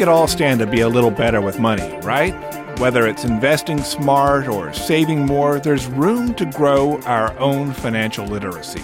[0.00, 2.32] could all stand to be a little better with money, right?
[2.78, 8.80] Whether it's investing smart or saving more, there's room to grow our own financial literacy.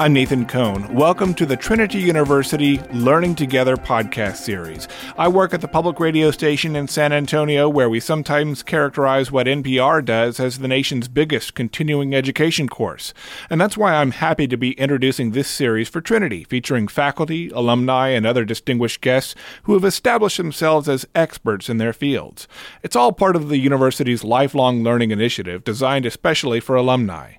[0.00, 0.94] I'm Nathan Cone.
[0.94, 4.86] Welcome to the Trinity University Learning Together podcast series.
[5.16, 9.48] I work at the public radio station in San Antonio, where we sometimes characterize what
[9.48, 13.12] NPR does as the nation's biggest continuing education course.
[13.50, 18.10] And that's why I'm happy to be introducing this series for Trinity, featuring faculty, alumni,
[18.10, 22.46] and other distinguished guests who have established themselves as experts in their fields.
[22.84, 27.32] It's all part of the university's lifelong learning initiative designed especially for alumni.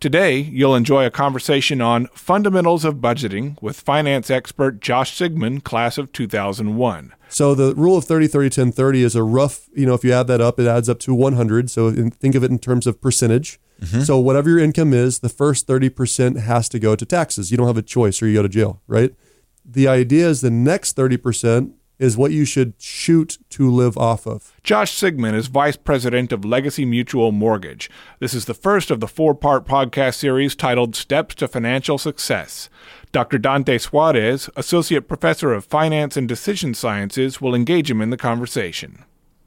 [0.00, 5.98] Today, you'll enjoy a conversation on fundamentals of budgeting with finance expert Josh Sigmund, class
[5.98, 7.12] of 2001.
[7.28, 10.12] So the rule of 30, 30, 10, 30 is a rough, you know, if you
[10.12, 11.70] add that up, it adds up to 100.
[11.70, 13.58] So in, think of it in terms of percentage.
[13.80, 14.02] Mm-hmm.
[14.02, 17.50] So whatever your income is, the first 30% has to go to taxes.
[17.50, 19.14] You don't have a choice or you go to jail, right?
[19.64, 24.52] The idea is the next 30% is what you should shoot to live off of.
[24.62, 27.90] Josh Sigmund is Vice President of Legacy Mutual Mortgage.
[28.18, 32.68] This is the first of the four part podcast series titled Steps to Financial Success.
[33.12, 33.38] Dr.
[33.38, 39.04] Dante Suarez, Associate Professor of Finance and Decision Sciences, will engage him in the conversation.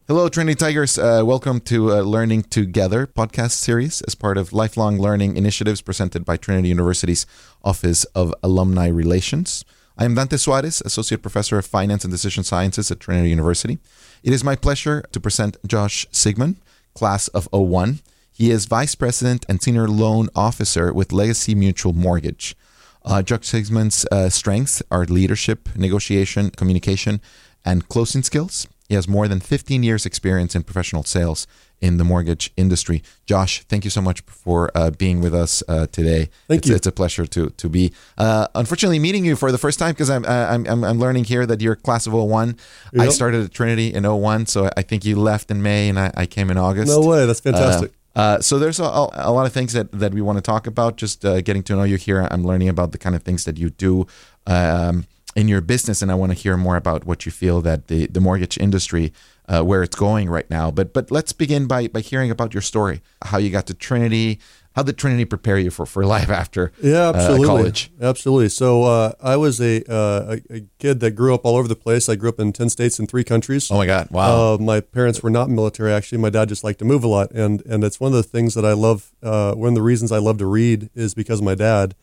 [0.07, 0.97] Hello, Trinity Tigers.
[0.97, 6.23] Uh, welcome to uh, Learning Together podcast series as part of lifelong learning initiatives presented
[6.23, 7.25] by Trinity University's
[7.61, 9.65] Office of Alumni Relations.
[9.99, 13.79] I am Dante Suarez, Associate Professor of Finance and Decision Sciences at Trinity University.
[14.21, 16.57] It is my pleasure to present Josh Sigmund,
[16.93, 18.01] class of 01.
[18.31, 22.55] He is Vice President and Senior Loan Officer with Legacy Mutual Mortgage.
[23.03, 27.19] Uh, Josh Sigmund's uh, strengths are leadership, negotiation, communication,
[27.65, 28.67] and closing skills.
[28.87, 31.45] He has more than 15 years' experience in professional sales
[31.81, 33.03] in the mortgage industry.
[33.25, 36.29] Josh, thank you so much for uh, being with us uh, today.
[36.47, 36.75] Thank it's, you.
[36.75, 37.91] It's a pleasure to to be.
[38.17, 41.25] Uh, unfortunately, meeting you for the first time because I'm, uh, I'm I'm I'm learning
[41.25, 42.55] here that you're class of 01.
[42.93, 43.07] Yep.
[43.07, 46.11] I started at Trinity in 01, so I think you left in May and I,
[46.15, 46.87] I came in August.
[46.87, 47.91] No way, that's fantastic.
[47.91, 50.65] Uh, uh, so there's a, a, lot of things that, that we want to talk
[50.65, 50.97] about.
[50.97, 53.69] Just getting to know you here, I'm learning about the kind of things that you
[53.69, 54.07] do.
[54.47, 55.05] Um,
[55.37, 58.07] in your business, and I want to hear more about what you feel that the,
[58.07, 59.13] the mortgage industry,
[59.47, 60.71] uh, where it's going right now.
[60.71, 64.39] But but let's begin by by hearing about your story, how you got to Trinity,
[64.77, 67.45] how did Trinity prepare you for, for life after yeah, absolutely.
[67.45, 67.91] Uh, college?
[68.01, 68.49] Absolutely.
[68.49, 71.75] So uh, I was a, uh, a, a kid that grew up all over the
[71.75, 72.09] place.
[72.09, 73.69] I grew up in ten states and three countries.
[73.69, 74.09] Oh my God!
[74.09, 74.55] Wow.
[74.55, 75.93] Uh, my parents were not military.
[75.93, 78.23] Actually, my dad just liked to move a lot, and and it's one of the
[78.23, 79.11] things that I love.
[79.21, 81.93] Uh, one of the reasons I love to read is because of my dad.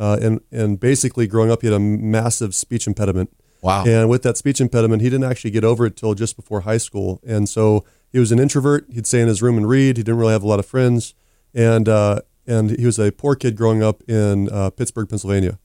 [0.00, 3.30] Uh, and and basically, growing up, he had a massive speech impediment.
[3.62, 3.84] Wow.
[3.84, 6.78] And with that speech impediment, he didn't actually get over it till just before high
[6.78, 7.20] school.
[7.26, 8.86] And so he was an introvert.
[8.90, 9.98] He'd stay in his room and read.
[9.98, 11.14] He didn't really have a lot of friends.
[11.54, 15.58] And uh, and he was a poor kid growing up in uh, Pittsburgh, Pennsylvania.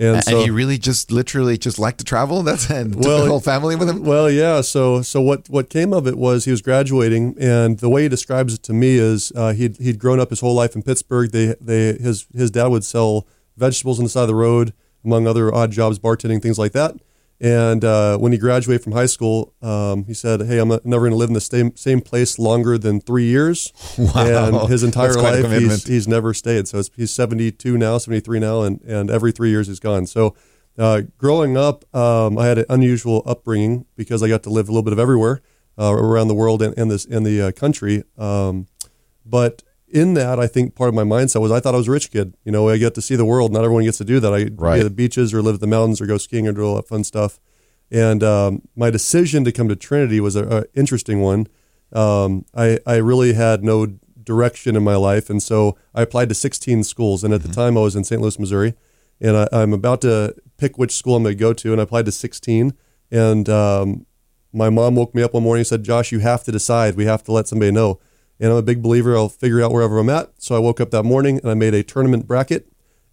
[0.00, 2.42] And, and so, he really just literally just liked to travel.
[2.44, 4.04] That's and well, the whole family with him.
[4.04, 4.60] Well, yeah.
[4.60, 8.08] So so what what came of it was he was graduating, and the way he
[8.08, 11.30] describes it to me is uh, he'd he'd grown up his whole life in Pittsburgh.
[11.32, 13.26] They they his his dad would sell
[13.58, 14.72] vegetables on the side of the road,
[15.04, 16.96] among other odd jobs, bartending, things like that.
[17.40, 21.12] And uh, when he graduated from high school, um, he said, "Hey, I'm never going
[21.12, 25.14] to live in the same same place longer than three years." Wow, and his entire
[25.14, 26.66] life, he's, he's never stayed.
[26.66, 30.06] So he's 72 now, 73 now, and and every three years he's gone.
[30.06, 30.34] So
[30.78, 34.72] uh, growing up, um, I had an unusual upbringing because I got to live a
[34.72, 35.42] little bit of everywhere
[35.78, 38.04] uh, around the world and, and this in the uh, country.
[38.16, 38.68] Um,
[39.24, 41.92] but in that, I think part of my mindset was I thought I was a
[41.92, 42.34] rich kid.
[42.44, 43.52] You know, I get to see the world.
[43.52, 44.32] Not everyone gets to do that.
[44.32, 44.76] I right.
[44.76, 46.76] go to the beaches or live at the mountains or go skiing or do all
[46.76, 47.40] that fun stuff.
[47.90, 51.46] And um, my decision to come to Trinity was an interesting one.
[51.92, 53.86] Um, I, I really had no
[54.22, 55.30] direction in my life.
[55.30, 57.24] And so I applied to 16 schools.
[57.24, 57.48] And at mm-hmm.
[57.48, 58.20] the time, I was in St.
[58.20, 58.74] Louis, Missouri.
[59.20, 61.72] And I, am about to pick which school I'm going to go to.
[61.72, 62.74] And I applied to 16.
[63.10, 64.06] And um,
[64.52, 66.94] my mom woke me up one morning and said, Josh, you have to decide.
[66.94, 68.00] We have to let somebody know.
[68.40, 70.30] And I'm a big believer I'll figure out wherever I'm at.
[70.38, 72.68] So I woke up that morning and I made a tournament bracket.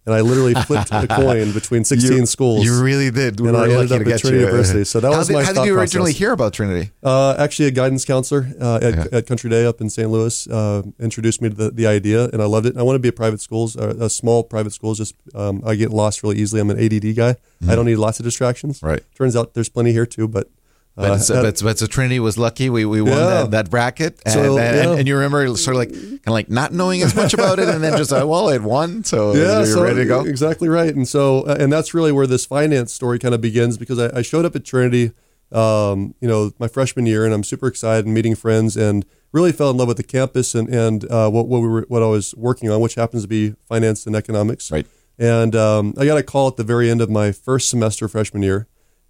[0.06, 2.64] And I literally flipped a coin between 16 you, schools.
[2.64, 3.40] You really did.
[3.40, 4.46] We and I ended up at Trinity you.
[4.46, 4.84] University.
[4.84, 6.18] So that how was did, my How did you originally process.
[6.18, 6.92] hear about Trinity?
[7.02, 10.08] Uh, actually, a guidance counselor uh, at, at, Country Day up in St.
[10.08, 12.74] Louis uh, introduced me to the, the idea, and I loved it.
[12.74, 14.98] And I want to be a private schools, uh, a small private schools.
[14.98, 16.60] Just um, I get lost really easily.
[16.60, 17.32] I'm an ADD guy.
[17.32, 17.70] Mm-hmm.
[17.70, 18.84] I don't need lots of distractions.
[18.84, 19.02] Right.
[19.16, 20.48] Turns out there's plenty here too, but
[20.96, 22.70] but, uh, so, but, but, so Trinity was lucky.
[22.70, 23.26] We, we won yeah.
[23.26, 24.18] that, that, bracket.
[24.24, 24.96] And, so, and, yeah.
[24.96, 27.68] and, you remember sort of like kind of like not knowing as much about it,
[27.68, 30.24] and then just uh, well, it won, so yeah, you're so, ready to go.
[30.24, 30.94] Exactly right.
[30.94, 34.18] And so uh, and that's really where this finance story kind of begins because I,
[34.18, 35.12] I showed up at Trinity,
[35.52, 39.52] um, you know, my freshman year, and I'm super excited and meeting friends, and really
[39.52, 42.06] fell in love with the campus and and uh, what what we were what I
[42.06, 44.72] was working on, which happens to be finance and economics.
[44.72, 44.86] Right.
[45.18, 48.42] And um, I got a call at the very end of my first semester freshman
[48.42, 48.66] year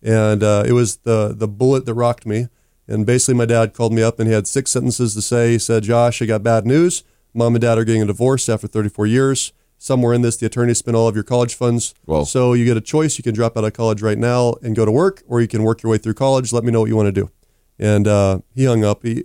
[0.07, 2.49] and uh, it was the the bullet that rocked me.
[2.89, 5.51] And basically, my dad called me up and he had six sentences to say.
[5.51, 7.03] He said, "Josh, I got bad news.
[7.35, 9.53] Mom and dad are getting a divorce after 34 years.
[9.79, 11.95] Somewhere in this, the attorney spent all of your college funds.
[12.07, 12.25] Whoa.
[12.25, 13.19] So you get a choice.
[13.19, 15.65] You can drop out of college right now and go to work, or you can
[15.65, 16.53] work your way through college.
[16.53, 17.31] Let me know what you want to do."
[17.79, 19.03] And uh, he hung up.
[19.03, 19.25] He,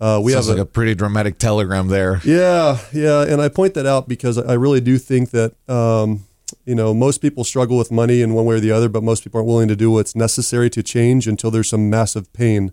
[0.00, 2.20] uh, we Sounds have like a, pretty dramatic telegram there.
[2.24, 6.24] yeah, yeah, and I point that out because I really do think that um,
[6.64, 9.24] you know most people struggle with money in one way or the other, but most
[9.24, 12.72] people aren't willing to do what's necessary to change until there's some massive pain.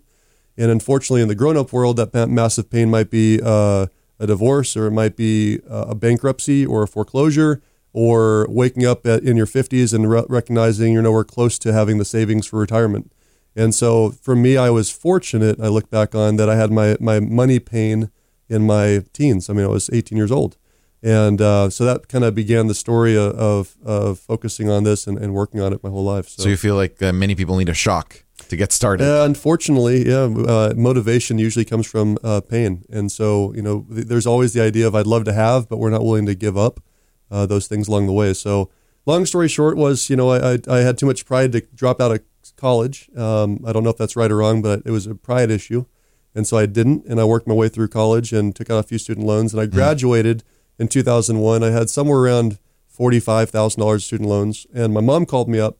[0.56, 3.86] And unfortunately, in the grown-up world, that massive pain might be uh,
[4.18, 7.62] a divorce, or it might be uh, a bankruptcy, or a foreclosure,
[7.92, 11.98] or waking up at, in your 50s and re- recognizing you're nowhere close to having
[11.98, 13.10] the savings for retirement.
[13.56, 15.58] And so for me, I was fortunate.
[15.60, 18.10] I look back on that I had my my money pain
[18.48, 19.50] in my teens.
[19.50, 20.56] I mean, I was 18 years old,
[21.02, 25.06] and uh, so that kind of began the story of of, of focusing on this
[25.06, 26.28] and, and working on it my whole life.
[26.28, 29.04] So you feel like uh, many people need a shock to get started.
[29.04, 34.06] Uh, unfortunately, yeah, uh, motivation usually comes from uh, pain, and so you know, th-
[34.06, 36.56] there's always the idea of I'd love to have, but we're not willing to give
[36.58, 36.80] up
[37.30, 38.34] uh, those things along the way.
[38.34, 38.70] So,
[39.06, 42.00] long story short was, you know, I, I, I had too much pride to drop
[42.00, 42.20] out of
[42.56, 43.08] college.
[43.16, 45.86] Um, I don't know if that's right or wrong, but it was a pride issue,
[46.34, 48.82] and so I didn't, and I worked my way through college and took out a
[48.82, 50.44] few student loans, and I graduated
[50.80, 51.62] in 2001.
[51.62, 55.76] I had somewhere around forty-five thousand dollars student loans, and my mom called me up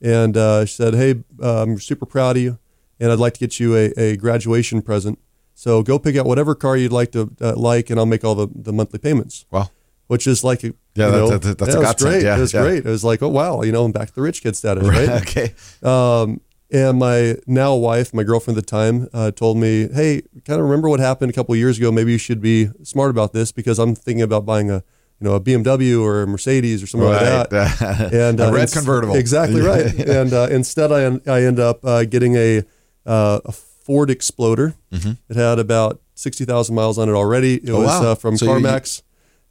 [0.00, 2.58] and uh, she said, "Hey, uh, I'm super proud of you,
[3.00, 5.18] and I'd like to get you a, a graduation present.
[5.54, 8.34] So go pick out whatever car you'd like to uh, like, and I'll make all
[8.34, 9.70] the, the monthly payments." Wow.
[10.06, 12.10] Which is like, a, Yeah, you that- know, that- that's yeah, a godsend.
[12.12, 12.22] great.
[12.24, 12.60] Yeah, it was yeah.
[12.62, 12.84] great.
[12.84, 15.08] It was like, oh wow, you know, I'm back to the rich kid status, right?
[15.22, 15.54] okay.
[15.82, 16.40] Um,
[16.74, 20.66] and my now wife, my girlfriend at the time, uh, told me, "Hey, kind of
[20.66, 21.90] remember what happened a couple of years ago?
[21.92, 24.82] Maybe you should be smart about this because I'm thinking about buying a,
[25.20, 28.72] you know, a BMW or a Mercedes or something like that." and a uh, red
[28.72, 29.14] convertible.
[29.14, 29.86] Exactly right.
[30.18, 32.62] and uh, instead, I I end up uh, getting a
[33.06, 34.74] uh, a Ford Exploder.
[34.90, 37.54] It had about sixty thousand miles on it already.
[37.54, 37.74] It Mm-hmm.
[37.74, 38.12] Oh, was wow.
[38.12, 39.02] uh, from So CarMax.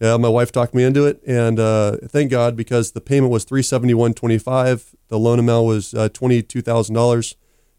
[0.03, 3.43] Yeah, my wife talked me into it, and uh, thank God because the payment was
[3.45, 4.93] three seventy one twenty five.
[5.07, 7.35] The loan amount was uh, twenty two thousand dollars,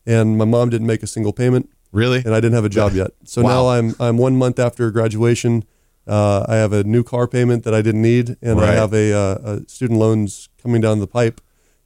[0.06, 2.19] and my mom didn't make a single payment, Really?
[2.25, 3.11] and I didn't have a job yet.
[3.25, 3.49] So Wow.
[3.50, 5.65] now I'm I'm one month after graduation.
[6.06, 9.12] Uh, I have a new car payment that I didn't need, and I have a,
[9.12, 11.41] uh, a student loans coming down the pipe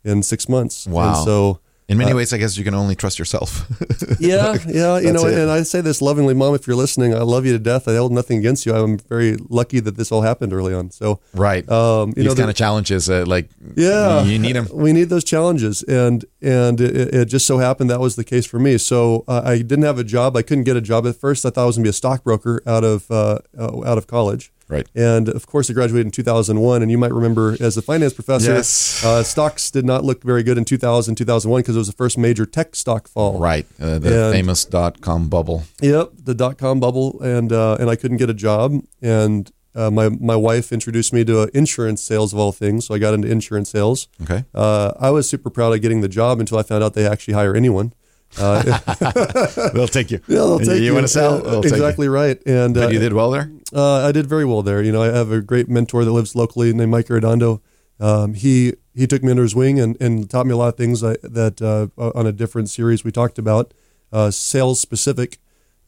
[0.04, 0.86] in six months.
[0.88, 1.14] Wow.
[1.14, 3.64] And so In many Uh, ways, I guess you can only trust yourself.
[4.20, 5.38] yeah, yeah, you know, it.
[5.38, 7.88] and I say this lovingly, mom, if you're listening, I love you to death.
[7.88, 8.74] I hold nothing against you.
[8.74, 10.90] I'm very lucky that this all happened early on.
[10.90, 11.66] So right.
[11.70, 14.68] um, you These know, kind the- of challenges, uh, like, yeah, you need them.
[14.70, 18.44] We need those challenges, and and it, it just so happened that was the case
[18.44, 18.76] for me.
[18.76, 20.36] So uh, I didn't have a job.
[20.36, 21.46] I couldn't get a job at first.
[21.46, 24.06] I thought I was going to be a stockbroker out of uh, uh, out of
[24.06, 24.52] college.
[24.68, 24.86] Right.
[24.94, 26.82] And of course, I graduated in 2001.
[26.82, 29.02] And you might remember, as a finance professor, Yes.
[29.04, 32.18] uh, stocks did not look very good in 2000, 2001 because it was the first
[32.18, 33.38] major tech stock fall.
[33.38, 33.66] Right.
[33.80, 35.64] Uh, the And- famous dot com bubble.
[35.80, 39.90] Yep, the dot com bubble, and uh, and I couldn't get a job, and uh,
[39.90, 43.14] my my wife introduced me to uh, insurance sales of all things, so I got
[43.14, 44.08] into insurance sales.
[44.22, 44.44] Okay.
[44.54, 47.34] Uh, I was super proud of getting the job until I found out they actually
[47.34, 47.92] hire anyone.
[48.38, 48.62] Uh,
[49.72, 50.20] They'll take you.
[50.28, 50.86] yeah, they'll take you.
[50.86, 51.36] You want to sell?
[51.38, 51.76] Yeah, They'll take you.
[51.78, 53.50] exactly right, and uh, you did well there?
[53.72, 54.82] Uh, I did very well there.
[54.82, 57.60] You know, I have a great mentor that lives locally named Mike Arredondo.
[58.00, 60.76] Um, he he took me under his wing and, and taught me a lot of
[60.76, 63.74] things I, that uh, on a different series we talked about,
[64.12, 65.38] uh, sales specific.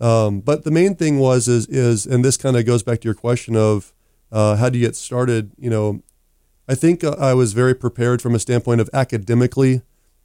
[0.01, 3.05] Um, but the main thing was is is and this kind of goes back to
[3.05, 3.93] your question of
[4.33, 5.53] uh, how do you get started?
[5.59, 6.03] You know,
[6.69, 9.83] I think uh, I was very prepared from a standpoint of academically.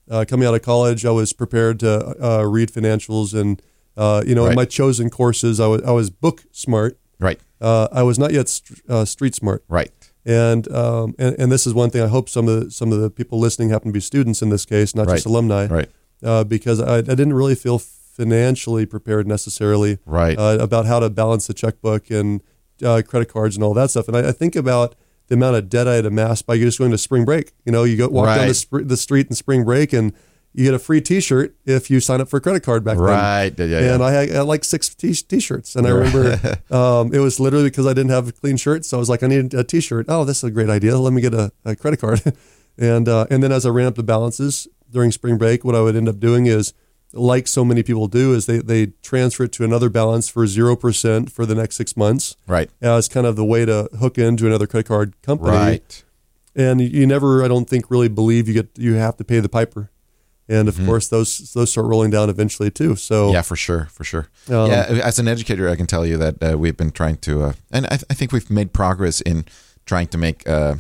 [0.09, 3.62] Uh, coming out of college, I was prepared to uh, read financials and
[3.97, 6.97] uh, you know in my chosen courses, I was I was book smart.
[7.19, 7.39] Right.
[7.62, 9.91] Uh, I was not yet st- uh, street smart, Right.
[10.25, 12.01] and, um, and and this is one thing.
[12.01, 14.50] I hope some of the, some of the people listening happen to be students in
[14.50, 15.89] this case, not just alumni, Right.
[16.24, 20.38] uh, because I, I didn't really feel financially prepared necessarily Right.
[20.38, 22.41] uh, about how to balance the checkbook and
[22.83, 24.07] uh, credit cards and all that stuff.
[24.07, 24.95] And I, I think about
[25.27, 27.51] the amount of debt I had amassed by just going to spring break.
[27.65, 30.13] You know, you go walk down the, sp- the street in spring break and
[30.57, 33.05] you get a free T-shirt if you sign up for a credit card back then.
[33.05, 33.53] Right.
[33.59, 34.01] Yeah, yeah, And.
[34.03, 36.39] I had, I had like six t- t-shirts, and I remember
[36.71, 39.21] um, it was literally because I didn't have a clean shirt, so I was like,
[39.21, 40.05] I need a t-shirt.
[40.07, 40.97] Oh, this is a great idea.
[40.97, 42.21] Let me get a, a credit card.
[42.77, 45.81] and uh, and then as I ran up the balances during spring break, what I
[45.81, 46.74] would end up doing is,
[47.13, 50.75] like so many people do, is they they transfer it to another balance for zero
[50.75, 52.69] percent for the next six months Right.
[52.81, 56.03] as kind of the way to hook into another credit card company Right.
[56.55, 59.47] and you never i don't think really believe you get you have to pay the
[59.50, 59.91] piper
[60.47, 63.33] and of course those those start rolling down eventually too so Mm-hmm.
[63.33, 64.27] Yeah, for sure, for sure.
[64.49, 67.43] Um, yeah, as an educator, I can tell you that uh, we've been trying to,
[67.43, 69.45] uh, and I, I think we've made progress in
[69.85, 70.75] trying to make uh,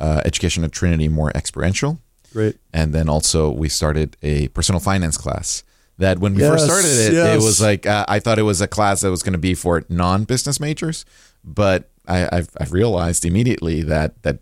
[0.00, 2.00] uh, education at Trinity more experiential.
[2.32, 2.56] Great.
[2.72, 5.62] And then also we started a personal finance class.
[5.98, 7.34] That when we Yes, first started it, yes.
[7.42, 9.54] it was like uh, I thought it was a class that was going to be
[9.54, 11.04] for non-business majors,
[11.44, 14.38] but I, I've, I've realized immediately that that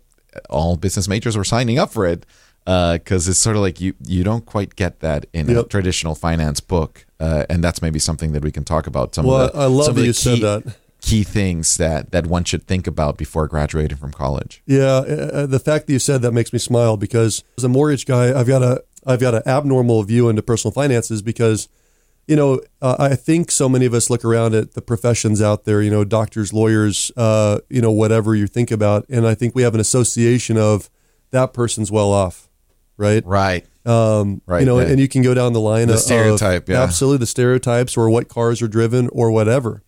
[0.49, 2.25] all business majors were signing up for it
[2.97, 6.59] because it's sort of like you you don't quite get that in a traditional finance
[6.59, 9.15] book, uh, and that's maybe something that we can talk about.
[9.15, 10.75] Some Well, of the, I love that you said that.
[11.01, 14.61] key things that that one should think about before graduating from college.
[14.65, 18.05] Yeah, uh, the fact that you said that makes me smile because as a mortgage
[18.05, 21.69] guy, I've got a I've got an abnormal view into personal finances because,
[22.27, 25.63] you know, uh, I think so many of us look around at the professions out
[25.63, 29.55] there, you know, doctors, lawyers, uh, you know, whatever you think about, and I think
[29.55, 30.89] we have an association of
[31.31, 32.48] that person's well off,
[32.99, 33.25] right?
[33.25, 33.65] Right.
[33.85, 36.83] Um, Right, You know, and you can go down the line The of stereotype, yeah.
[36.83, 39.81] absolutely the stereotypes or what cars are driven or whatever.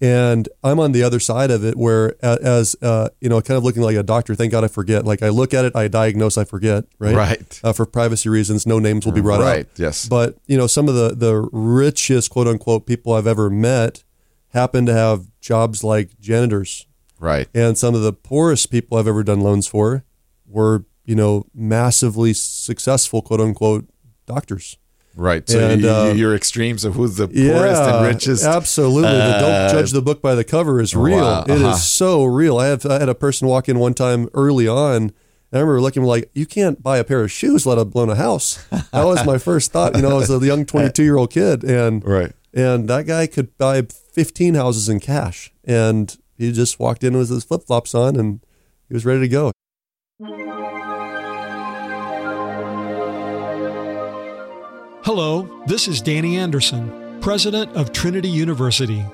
[0.00, 3.62] And I'm on the other side of it, where as uh, you know, kind of
[3.64, 4.34] looking like a doctor.
[4.34, 5.04] Thank God I forget.
[5.04, 6.84] Like I look at it, I diagnose, I forget.
[6.98, 7.14] Right.
[7.14, 7.60] Right.
[7.62, 9.54] Uh, for privacy reasons, no names will be brought Right, up.
[9.56, 9.66] Right.
[9.76, 10.08] Yes.
[10.08, 14.02] But you know, some of the the richest quote unquote people I've ever met
[14.48, 16.86] happen to have jobs like janitors,
[17.20, 17.48] Right.
[17.54, 20.04] and some of the poorest people I've ever done loans for
[20.46, 23.86] were you know massively successful quote unquote
[24.26, 24.76] doctors.
[25.16, 25.48] Right.
[25.48, 28.44] So And, you, uh, your extremes of who's the poorest and richest.
[28.44, 29.08] Absolutely.
[29.08, 31.18] uh, don't judge the book by the cover is real.
[31.18, 31.74] wow, It is uh-huh.
[31.76, 32.58] so real.
[32.58, 34.96] I have I had a person walk in one time early on.
[34.96, 35.12] And
[35.52, 38.64] I remember looking like, you can't buy a pair of shoes, let alone a house.
[38.90, 39.94] That was my first thought.
[39.94, 42.32] You know, as a young 22 year old kid, and Right.
[42.52, 47.30] and that guy could buy 15 houses in cash, and he just walked in with
[47.30, 48.40] his flip flops on, and
[48.88, 49.52] he was ready to go.
[55.04, 59.04] Hello, this is Danny Anderson, President of Trinity University.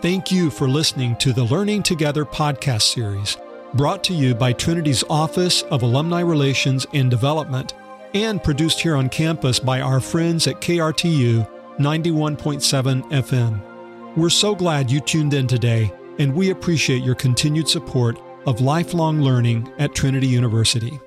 [0.00, 3.36] Thank you for listening to the Learning Together podcast series,
[3.74, 7.74] brought to you by Trinity's Office of Alumni Relations and Development,
[8.14, 11.46] and produced here on campus by our friends at KRTU
[11.76, 14.16] 91.7 FM.
[14.16, 19.20] We're so glad you tuned in today, and we appreciate your continued support of lifelong
[19.20, 20.98] learning at Trinity University.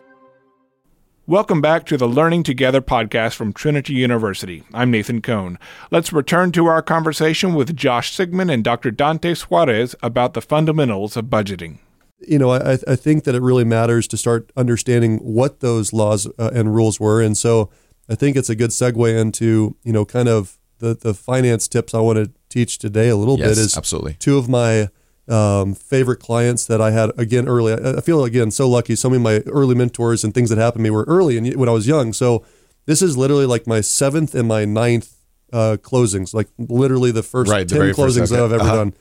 [1.29, 4.63] Welcome back to the Learning Together podcast from Trinity University.
[4.73, 5.59] I'm Nathan Cone.
[5.91, 8.91] Let's return to our conversation with Josh Sigmund and Dr.
[8.91, 11.79] Dante Suarez about the fundamentals of budgeting.
[12.25, 16.27] you know, I, I think that it really matters to start understanding what those laws
[16.39, 17.21] uh, and rules were.
[17.21, 17.69] And so
[18.09, 21.93] I think it's a good segue into, you know, kind of the, the finance tips
[21.93, 24.13] I want to teach today a little Yes, bit is absolutely.
[24.13, 24.87] two of my
[25.29, 27.73] um, favorite clients that I had again early.
[27.73, 28.95] I, I feel again so lucky.
[28.95, 31.55] So many of my early mentors and things that happened to me were early and
[31.55, 32.13] when I was young.
[32.13, 32.45] So
[32.85, 35.15] this is literally like my seventh and my ninth
[35.53, 38.41] uh, closings, like literally the first Right, the 10 first, closings that.
[38.43, 38.75] I've ever Uh-huh.
[38.75, 38.93] done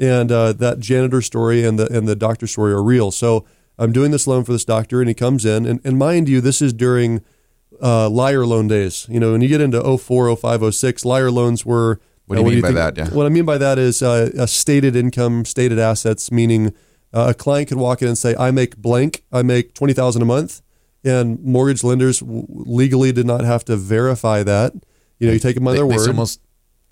[0.00, 3.10] and uh, that janitor story and the and the doctor story are real.
[3.10, 3.44] So
[3.78, 6.40] I'm doing this loan for this doctor, and he comes in, and, and mind you,
[6.40, 7.22] this is during
[7.80, 9.06] uh, liar loan days.
[9.08, 12.00] You know, when you get into 04, 05, 06, liar loans were.
[12.26, 12.96] What do you uh, mean by that?
[12.96, 13.08] Yeah.
[13.10, 16.68] What I mean by that is uh, a stated income, stated assets, meaning
[17.12, 20.22] uh, a client could walk in and say, "I make blank, I make twenty thousand
[20.22, 20.62] a month,"
[21.04, 24.72] and mortgage lenders w- legally did not have to verify that.
[25.18, 26.40] You know, you take them They, their they word almost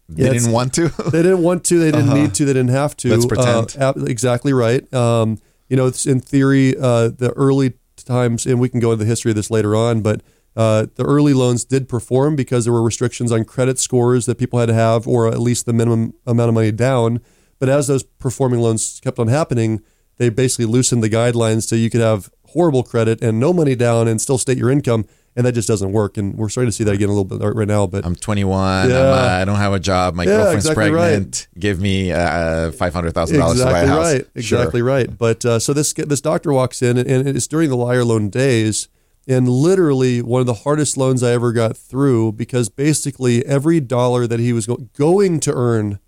[0.08, 0.88] they Yeah, didn't want to.
[1.10, 1.78] they didn't want to.
[1.78, 2.44] They didn't need to.
[2.44, 3.08] They didn't have to.
[3.08, 3.16] Uh-huh.
[3.16, 3.76] Let's pretend.
[3.78, 4.92] Uh, ab- exactly right.
[4.92, 9.04] Um, you know, it's in theory, uh, the early times, and we can go into
[9.04, 10.22] the history of this later on, but
[10.56, 14.58] uh, the early loans did perform because there were restrictions on credit scores that people
[14.58, 17.20] had to have, or at least the minimum amount of money down.
[17.58, 19.82] But as those performing loans kept on happening,
[20.16, 24.08] they basically loosened the guidelines so you could have horrible credit and no money down
[24.08, 25.04] and still state your income.
[25.36, 26.16] And that just doesn't work.
[26.16, 27.86] And we're starting to see that again a little bit right now.
[27.86, 28.58] But I'm 21.
[28.60, 28.96] I'm, Yeah.
[28.96, 30.14] uh, I don't have a job.
[30.16, 31.46] My Yeah, girlfriend's exactly pregnant.
[31.56, 34.04] Give me uh, five hundred thousand dollars to buy a house.
[34.12, 37.70] right exactly right but uh, so this this doctor walks in and, and it's during
[37.70, 38.88] the liar loan days
[39.28, 44.26] and literally one of the hardest loans i ever got through because basically every dollar
[44.26, 45.98] that he was go- going to earn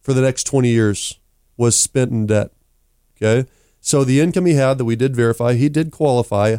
[0.00, 1.18] for the next 20 years
[1.56, 2.50] was spent in debt
[3.16, 3.48] okay
[3.80, 6.56] so the income he had that we did verify he did qualify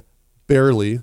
[0.48, 1.00] barely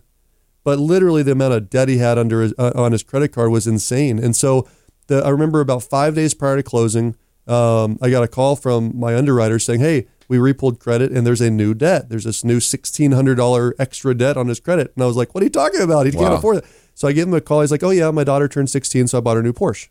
[0.68, 3.50] but literally the amount of debt he had under his, uh, on his credit card
[3.50, 4.18] was insane.
[4.18, 4.68] And so
[5.06, 8.92] the, I remember about five days prior to closing, um, I got a call from
[8.94, 12.08] my underwriter saying, "Hey, we repulled credit and there's a new debt.
[12.10, 15.34] There's this new sixteen hundred dollar extra debt on his credit." And I was like,
[15.34, 16.06] "What are you talking about?
[16.06, 17.60] He can't afford it." So I gave him a call.
[17.62, 19.88] He's like, "Oh yeah, my daughter turned sixteen, so I bought her a new Porsche."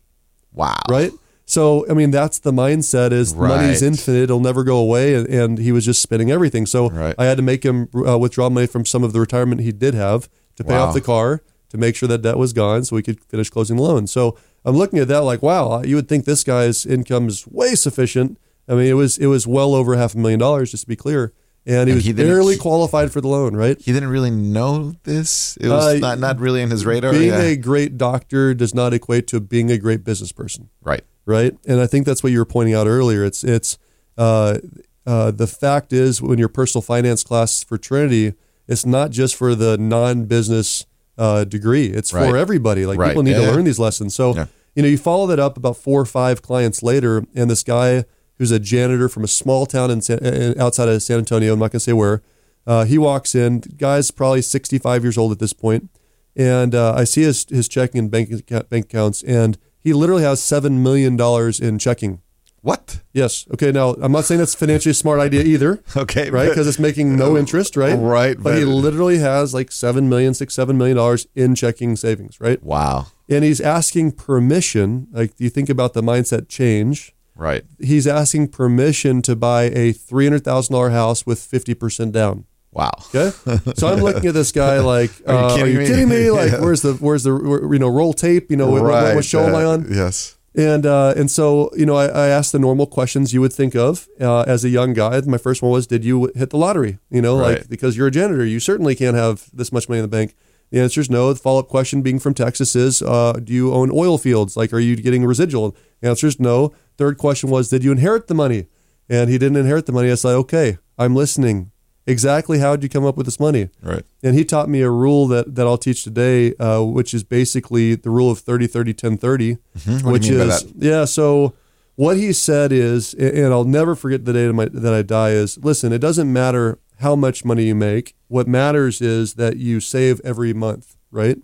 [0.52, 0.76] Wow.
[0.88, 1.10] Right.
[1.44, 5.14] So I mean, that's the mindset: is money's infinite; it'll never go away.
[5.14, 6.66] And, and he was just spending everything.
[6.66, 7.14] So Right.
[7.18, 9.94] I had to make him uh, withdraw money from some of the retirement he did
[9.94, 10.86] have to pay Wow.
[10.88, 13.76] off the car to make sure that debt was gone, so we could finish closing
[13.76, 14.06] the loan.
[14.06, 17.74] So I'm looking at that like, wow, you would think this guy's income is way
[17.74, 18.38] sufficient.
[18.68, 20.96] I mean, it was it was well over half a million dollars, just to be
[20.96, 21.32] clear.
[21.66, 23.54] and he And was he barely qualified for the loan.
[23.56, 23.80] Right?
[23.80, 25.56] He didn't really know this.
[25.60, 27.12] It was Uh, not not really in his radar.
[27.12, 27.40] Being yeah.
[27.40, 30.68] a great doctor does not equate to being a great business person.
[30.82, 31.02] right.
[31.26, 31.54] right?
[31.66, 33.24] And I think that's what you were pointing out earlier.
[33.24, 33.78] It's it's
[34.16, 34.58] uh,
[35.06, 38.34] uh, the fact is when your personal finance class for Trinity,
[38.66, 41.86] it's not just for the non-business uh, degree.
[41.86, 42.28] It's Right.
[42.30, 42.86] for everybody.
[42.86, 43.08] Like Right.
[43.08, 44.14] people need Yeah, to learn these lessons.
[44.14, 44.46] So Yeah.
[44.74, 48.04] you know, you follow that up about four or five clients later, and this guy
[48.38, 51.52] who's a janitor from a small town in San, outside of San Antonio.
[51.52, 52.22] I'm not going to say where.
[52.66, 53.60] Uh, he walks in.
[53.60, 55.88] The guy's probably 65 years old at this point,
[56.36, 60.22] and uh, I see his his checking and bank account- bank accounts, and he literally
[60.22, 62.20] has seven million dollars in checking.
[62.60, 63.00] What?
[63.14, 63.46] Yes.
[63.54, 63.70] Okay.
[63.72, 66.28] Now I'm not saying that's financially a smart idea either, Okay.
[66.28, 66.48] right?
[66.48, 67.94] Because it's making no interest, right?
[67.94, 72.40] Right, But, he literally has like seven million, six, seven million dollars in checking savings,
[72.40, 72.60] right?
[72.62, 73.06] Wow.
[73.28, 75.06] And he's asking permission.
[75.12, 77.14] Like, do you think about the mindset change?
[77.38, 77.64] Right.
[77.80, 82.44] He's asking permission to buy a three hundred thousand dollar house with fifty percent down.
[82.72, 82.90] Wow.
[83.14, 83.30] Okay,
[83.76, 85.86] so I'm looking at this guy like, Are you uh, kidding are you me?
[85.86, 86.30] kidding me?
[86.30, 86.60] Like, Yeah.
[86.60, 87.32] where's the where's the
[87.72, 88.50] you know roll tape?
[88.50, 89.86] You know, what, what, what show am I on?
[89.90, 90.36] Yes.
[90.56, 93.76] And uh, and so you know, I, I asked the normal questions you would think
[93.76, 95.20] of uh, as a young guy.
[95.22, 98.10] My first one was, "Did you hit the lottery?" You know, like because you're a
[98.10, 100.34] janitor, you certainly can't have this much money in the bank.
[100.70, 101.32] The answer is no.
[101.32, 104.56] The follow up question, being from Texas, is, uh, "Do you own oil fields?
[104.56, 106.74] Like, are you getting residual?" The answer is no.
[106.98, 108.66] Third question was, "Did you inherit the money?"
[109.08, 110.10] And he didn't inherit the money.
[110.10, 111.70] I said, "Okay, I'm listening.
[112.06, 114.02] Exactly how did you come up with this money?" Right.
[114.22, 117.94] And he taught me a rule that, that I'll teach today, uh, which is basically
[117.94, 120.10] the rule of 30, 30, 10, 30, Mm-hmm.
[120.10, 120.72] What do you which is, that?
[120.76, 121.04] yeah.
[121.04, 121.54] So
[121.96, 125.30] what he said is, and I'll never forget the day that, my, that I die
[125.30, 128.14] is, listen, it doesn't matter how much money you make.
[128.28, 131.38] What matters is that you save every month, right?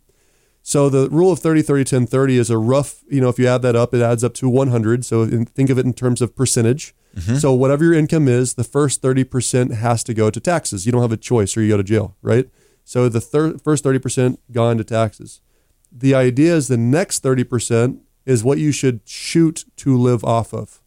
[0.66, 3.46] So the rule of 30, 30, 10, 30 is a rough, you know, if you
[3.46, 5.04] add that up, it adds up to 100.
[5.04, 6.94] So in, think of it in terms of percentage.
[7.14, 7.36] Mm-hmm.
[7.36, 10.86] So whatever your income is, the first 30% has to go to taxes.
[10.86, 12.48] You don't have a choice or you go to jail, right?
[12.82, 15.42] So the thir- first 30% gone to taxes.
[15.92, 20.80] The idea is the next 30% is what you should shoot to live off of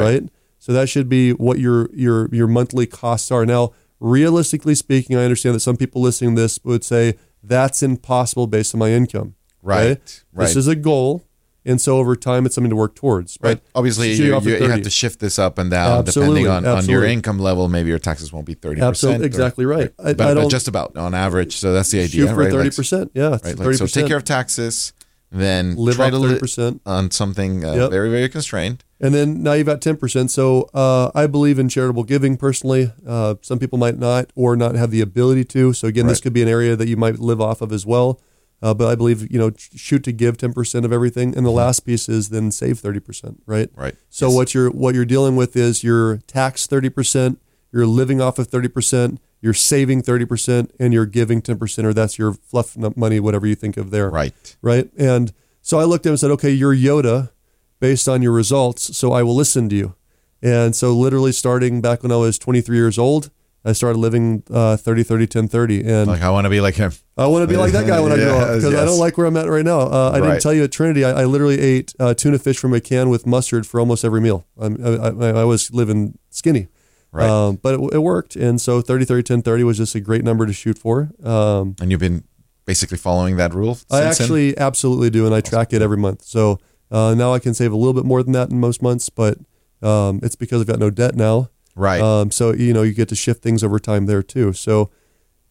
[0.00, 0.30] right.
[0.58, 3.44] So that should be what your your your monthly costs are.
[3.44, 8.46] Now, realistically speaking, I understand that some people listening to this would say that's impossible
[8.46, 9.34] based on my income.
[9.62, 10.56] Right, This right.
[10.56, 11.24] is a goal,
[11.64, 13.38] and so over time, it's something to work towards.
[13.40, 13.58] Right.
[13.74, 16.84] Obviously, you, you, you have to shift this up and down Absolutely, depending on, on
[16.86, 17.68] your income level.
[17.70, 18.82] Maybe your taxes won't be 30%.
[18.86, 19.90] Absolutely, or- exactly right.
[19.98, 21.56] I- but, I but just about on average.
[21.56, 22.50] So that's the idea, shoot for right?
[22.52, 23.10] thirty Like, percent.
[23.14, 23.58] Yeah, right?
[23.58, 24.92] Like, so take care of taxes,
[25.34, 27.90] then live try to live percent on something uh, Yep.
[27.90, 28.84] very, very constrained.
[29.00, 30.30] And then now you've got 10%.
[30.30, 32.92] So uh, I believe in charitable giving personally.
[33.06, 35.72] Uh, some people might not or not have the ability to.
[35.72, 38.20] So again, this could be an area that you might live off of as well.
[38.62, 41.36] Uh, but I believe, you know, shoot to give 10% of everything.
[41.36, 43.68] And the last piece is then save 30%, right?
[43.74, 43.94] Right.
[44.08, 44.36] So Yes.
[44.36, 47.36] what you're what you're dealing with is you're tax 30%,
[47.72, 52.32] you're living off of 30%, you're saving 30%, and you're giving 10%, or that's your
[52.32, 54.56] fluff money, whatever you think of there Right.
[54.62, 54.88] right?
[54.96, 57.30] And so I looked at him and said, okay, you're Yoda
[57.78, 59.94] based on your results, so I will listen to you.
[60.42, 63.30] And so literally starting back when I was 23 years old,
[63.66, 65.84] I started living uh, 30, 30, 10, 30.
[65.88, 66.92] And Like, I want to be like him.
[67.16, 68.98] I want to be like that guy when I grow up Yes, because I don't
[68.98, 69.80] like where I'm at right now.
[69.80, 70.28] Uh, I Right.
[70.28, 73.08] didn't tell you at Trinity, I, I literally ate uh, tuna fish from a can
[73.10, 74.46] with mustard for almost every meal.
[74.58, 76.68] I'm, I, I, I was living skinny.
[77.14, 77.28] Right.
[77.30, 78.34] Um, but it, it worked.
[78.36, 81.10] And so 30, 30, 10, 30 was just a great number to shoot for.
[81.22, 82.24] Um, And you've been
[82.66, 84.08] basically following that rule I then?
[84.10, 86.22] actually absolutely do, and I track it every month.
[86.24, 86.58] So
[86.90, 89.38] uh, now I can save a little bit more than that in most months, but
[89.82, 91.50] um, it's because I've got no debt now.
[91.76, 92.00] Right.
[92.00, 94.52] Um, so you know you get to shift things over time there too.
[94.52, 94.90] So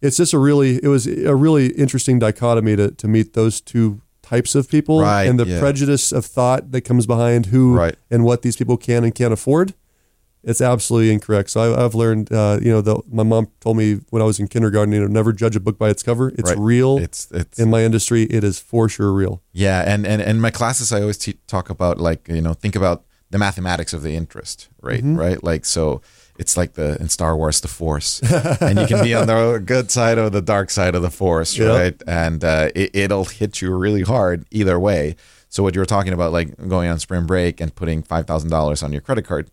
[0.01, 4.01] it's just a really it was a really interesting dichotomy to to meet those two
[4.21, 5.59] types of people Right, and the yeah.
[5.59, 7.95] prejudice of thought that comes behind who Right.
[8.09, 9.73] and what these people can and can't afford.
[10.43, 11.49] It's absolutely incorrect.
[11.51, 14.39] So I, I've learned, uh, you know, the, my mom told me when I was
[14.39, 16.29] in kindergarten, you know, never judge a book by its cover.
[16.29, 16.57] It's Right.
[16.59, 18.23] real It's it's in my industry.
[18.23, 19.41] It is for sure real.
[19.53, 22.75] Yeah, and and in my classes, I always te- talk about like you know think
[22.75, 24.99] about the mathematics of the interest right?
[24.99, 25.15] Mm-hmm.
[25.17, 25.43] right?
[25.43, 26.01] Like so,
[26.37, 28.21] it's like the in Star Wars the Force,
[28.61, 31.57] and you can be on the good side or the dark side of the Force,
[31.57, 31.67] Yeah.
[31.67, 32.01] right?
[32.05, 35.15] And uh, it, it'll hit you really hard either way.
[35.49, 38.49] So what you were talking about, like going on spring break and putting five thousand
[38.49, 39.49] dollars on your credit card,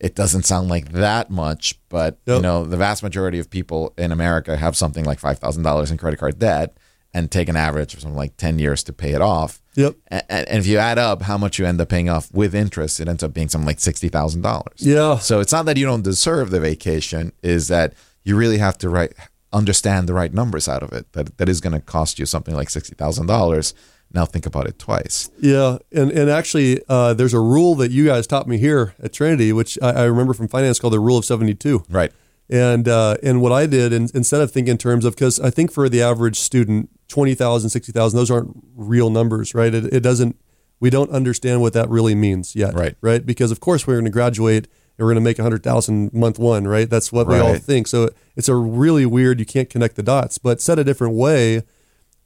[0.00, 4.12] it doesn't sound like that much, but you know the vast majority of people in
[4.12, 6.76] America have something like five thousand dollars in credit card debt
[7.14, 9.62] and take an average of something like ten years to pay it off.
[9.74, 9.96] Yep.
[10.08, 13.00] And, and if you add up how much you end up paying off with interest,
[13.00, 14.78] it ends up being something like sixty thousand dollars.
[14.78, 15.18] Yeah.
[15.18, 18.88] So it's not that you don't deserve the vacation; is that you really have to
[18.88, 19.12] right
[19.52, 21.10] understand the right numbers out of it.
[21.12, 23.72] That that is going to cost you something like sixty thousand dollars.
[24.12, 25.30] Now think about it twice.
[25.40, 29.12] Yeah, and and actually, uh, there's a rule that you guys taught me here at
[29.12, 31.84] Trinity, which I, I remember from finance called the Rule of 72.
[31.88, 32.12] Right.
[32.48, 35.50] And uh, and what I did, in, instead of thinking in terms of, because I
[35.50, 39.74] think for the average student, 20,000, 60,000, those aren't real numbers, right?
[39.74, 40.36] It, it doesn't,
[40.80, 42.74] we don't understand what that really means yet.
[42.74, 42.94] Right.
[43.00, 43.24] Right.
[43.24, 46.66] Because of course we're going to graduate and we're going to make 100,000 month one,
[46.66, 46.88] right?
[46.88, 47.86] That's what we all think.
[47.86, 50.38] So it's a really weird, you can't connect the dots.
[50.38, 51.62] But said a different way,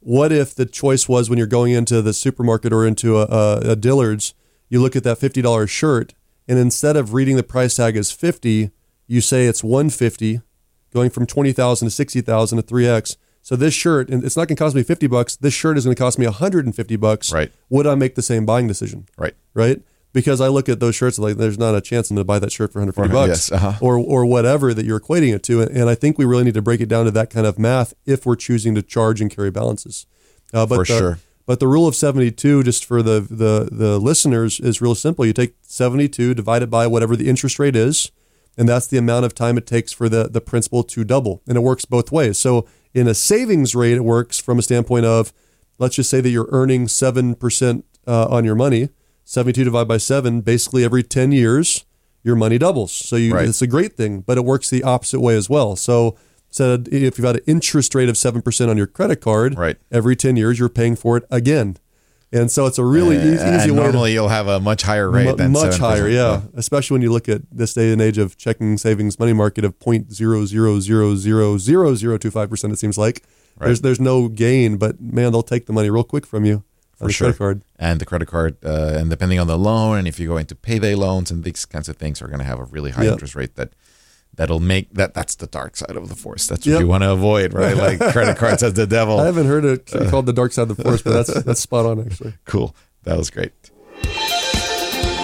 [0.01, 3.71] what if the choice was when you're going into the supermarket or into a, a,
[3.71, 4.33] a Dillard's,
[4.69, 6.13] you look at that $50 shirt
[6.47, 8.71] and instead of reading the price tag as 50,
[9.07, 10.41] you say it's 150
[10.93, 13.15] going from 20,000 to 60,000 to 3x.
[13.41, 15.35] So this shirt, and it's not going to cost me 50 bucks.
[15.35, 17.31] This shirt is going to cost me 150 bucks.
[17.31, 17.51] Right.
[17.69, 19.07] Would I make the same buying decision?
[19.17, 19.33] Right.
[19.53, 19.81] Right.
[20.13, 22.39] Because I look at those shirts like there's not a chance I'm going to buy
[22.39, 23.77] that shirt for 150 For- bucks yes, uh-huh.
[23.79, 25.61] or or whatever that you're equating it to.
[25.61, 27.93] And, I think we really need to break it down to that kind of math
[28.05, 30.05] if we're choosing to charge and carry balances.
[30.53, 31.19] Uh, but For the, sure.
[31.45, 35.25] But the rule of 72, just for the, the the listeners, is real simple.
[35.25, 38.11] You take 72 divided by whatever the interest rate is,
[38.57, 41.41] and that's the amount of time it takes for the the principal to double.
[41.47, 42.37] And it works both ways.
[42.37, 45.33] So in a savings rate, it works from a standpoint of,
[45.77, 48.89] let's just say that you're earning seven percent uh, on your money.
[49.31, 51.85] 72 divided by seven, basically every 10 years,
[52.21, 52.91] your money doubles.
[52.91, 53.47] So you, Right.
[53.47, 55.77] it's a great thing, but it works the opposite way as well.
[55.77, 56.17] So
[56.49, 59.77] said if you've got an interest rate of 7% on your credit card, Right.
[59.89, 61.77] every 10 years you're paying for it again.
[62.33, 64.81] And so it's a really e- easy, Uh, and way normally you'll have a much
[64.83, 65.79] higher rate to than much 7%.
[65.79, 66.41] higher, yeah.
[66.53, 69.79] Especially when you look at this day and age of checking savings money market of
[69.79, 73.23] 0.0000025% it seems like.
[73.61, 76.63] There's there's no gain, but man, they'll take the money real quick from you
[77.01, 77.27] on the sure.
[77.27, 77.61] credit card.
[77.77, 80.55] and the credit card, uh, and depending on the loan, and if you go into
[80.55, 83.13] payday loans and these kinds of things, are going to have a really high Yeah.
[83.13, 83.73] interest rate that
[84.35, 85.13] that'll make that.
[85.13, 86.47] That's the dark side of the force.
[86.47, 86.79] That's what Yep.
[86.81, 87.75] you want to avoid, right?
[87.75, 89.19] Like credit cards as the devil.
[89.19, 91.85] I haven't heard it called the dark side of the force, but that's that's spot
[91.85, 92.33] on actually.
[92.45, 92.75] cool.
[93.03, 93.51] That was great.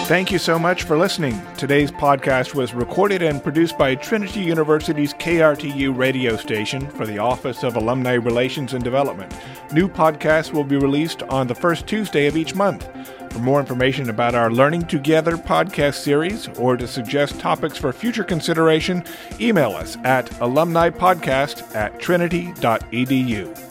[0.08, 1.38] Thank you so much for listening.
[1.58, 7.62] Today's podcast was recorded and produced by Trinity University's KRTU radio station for the Office
[7.62, 9.30] of Alumni Relations and Development.
[9.70, 12.88] New podcasts will be released on the first Tuesday of each month.
[13.30, 18.24] For more information about our Learning Together podcast series or to suggest topics for future
[18.24, 19.04] consideration,
[19.38, 23.67] email us at alumnipodcast at trinity.edu.